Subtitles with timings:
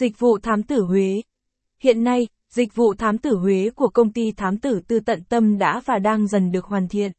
[0.00, 1.22] Dịch vụ thám tử Huế
[1.82, 5.58] Hiện nay, dịch vụ thám tử Huế của công ty thám tử tư tận tâm
[5.58, 7.12] đã và đang dần được hoàn thiện.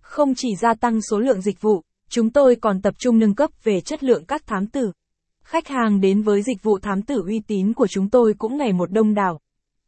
[0.00, 3.50] Không chỉ gia tăng số lượng dịch vụ, chúng tôi còn tập trung nâng cấp
[3.64, 4.92] về chất lượng các thám tử.
[5.42, 8.72] Khách hàng đến với dịch vụ thám tử uy tín của chúng tôi cũng ngày
[8.72, 9.40] một đông đảo.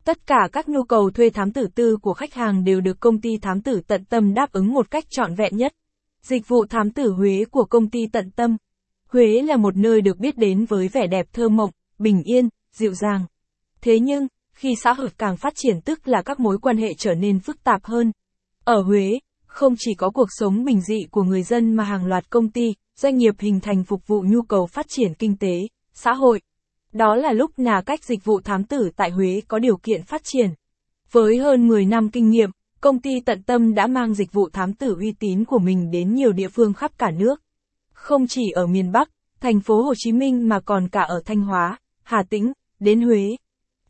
[0.04, 3.20] Tất cả các nhu cầu thuê thám tử tư của khách hàng đều được công
[3.20, 5.72] ty thám tử tận tâm đáp ứng một cách trọn vẹn nhất.
[6.22, 8.56] Dịch vụ thám tử Huế của công ty tận tâm.
[9.08, 12.94] Huế là một nơi được biết đến với vẻ đẹp thơ mộng, bình yên, dịu
[12.94, 13.26] dàng.
[13.80, 17.14] Thế nhưng, khi xã hội càng phát triển tức là các mối quan hệ trở
[17.14, 18.12] nên phức tạp hơn.
[18.64, 22.30] Ở Huế, không chỉ có cuộc sống bình dị của người dân mà hàng loạt
[22.30, 26.12] công ty, doanh nghiệp hình thành phục vụ nhu cầu phát triển kinh tế, xã
[26.12, 26.40] hội.
[26.92, 30.20] Đó là lúc nhà cách dịch vụ thám tử tại Huế có điều kiện phát
[30.24, 30.50] triển.
[31.12, 34.74] Với hơn 10 năm kinh nghiệm, công ty tận tâm đã mang dịch vụ thám
[34.74, 37.42] tử uy tín của mình đến nhiều địa phương khắp cả nước.
[37.92, 41.40] Không chỉ ở miền Bắc, thành phố Hồ Chí Minh mà còn cả ở Thanh
[41.40, 41.78] Hóa,
[42.08, 43.36] Hà Tĩnh, đến Huế.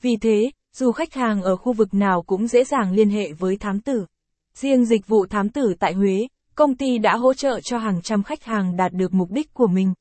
[0.01, 3.57] Vì thế, dù khách hàng ở khu vực nào cũng dễ dàng liên hệ với
[3.57, 4.07] thám tử.
[4.55, 8.23] Riêng dịch vụ thám tử tại Huế, công ty đã hỗ trợ cho hàng trăm
[8.23, 9.95] khách hàng đạt được mục đích của mình.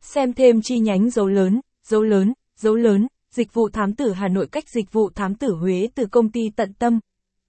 [0.00, 4.28] Xem thêm chi nhánh dấu lớn, dấu lớn, dấu lớn, dịch vụ thám tử Hà
[4.28, 7.00] Nội cách dịch vụ thám tử Huế từ công ty tận tâm.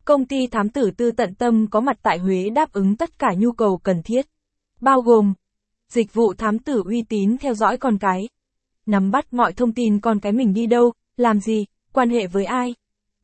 [0.05, 3.27] Công ty thám tử tư tận tâm có mặt tại Huế đáp ứng tất cả
[3.37, 4.25] nhu cầu cần thiết.
[4.81, 5.33] Bao gồm
[5.89, 8.27] Dịch vụ thám tử uy tín theo dõi con cái.
[8.85, 12.45] Nắm bắt mọi thông tin con cái mình đi đâu, làm gì, quan hệ với
[12.45, 12.75] ai.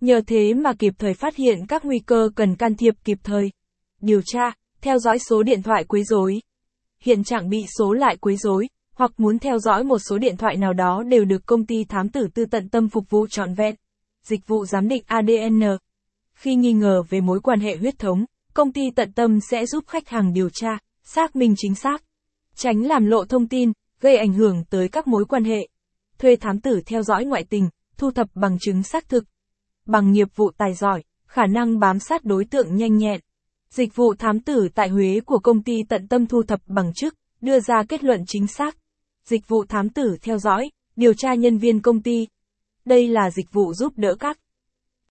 [0.02, 3.52] Nhờ thế mà kịp thời phát hiện các nguy cơ cần can thiệp kịp thời.
[4.02, 6.42] Điều tra, theo dõi số điện thoại quấy rối.
[7.04, 10.58] Hiện trạng bị số lại quấy rối, hoặc muốn theo dõi một số điện thoại
[10.58, 13.76] nào đó đều được công ty thám tử tư tận tâm phục vụ trọn vẹn.
[14.24, 15.62] Dịch vụ giám định ADN.
[16.34, 19.84] Khi nghi ngờ về mối quan hệ huyết thống, công ty tận tâm sẽ giúp
[19.88, 22.04] khách hàng điều tra, xác minh chính xác.
[22.56, 23.72] Tránh làm lộ thông tin,
[24.02, 25.68] gây ảnh hưởng tới các mối quan hệ.
[26.18, 29.24] Thuê thám tử theo dõi ngoại tình, thu thập bằng chứng xác thực.
[29.86, 33.20] Bằng nghiệp vụ tài giỏi, khả năng bám sát đối tượng nhanh nhẹn.
[33.70, 37.16] Dịch vụ thám tử tại Huế của công ty tận tâm thu thập bằng chức,
[37.42, 38.78] đưa ra kết luận chính xác.
[39.26, 42.28] Dịch vụ thám tử theo dõi, điều tra nhân viên công ty.
[42.86, 44.38] Đây là dịch vụ giúp đỡ các